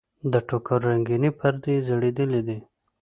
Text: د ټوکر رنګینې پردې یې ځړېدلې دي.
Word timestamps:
د 0.31 0.33
ټوکر 0.47 0.79
رنګینې 0.89 1.29
پردې 1.37 1.71
یې 1.75 1.83
ځړېدلې 1.87 2.41
دي. 2.47 2.57